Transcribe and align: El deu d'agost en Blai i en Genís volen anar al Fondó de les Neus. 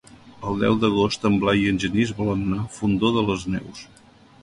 El 0.51 0.55
deu 0.63 0.77
d'agost 0.83 1.27
en 1.29 1.37
Blai 1.45 1.63
i 1.65 1.69
en 1.73 1.79
Genís 1.85 2.17
volen 2.23 2.43
anar 2.49 2.61
al 2.65 2.75
Fondó 2.81 3.15
de 3.19 3.29
les 3.33 3.49
Neus. 3.57 3.89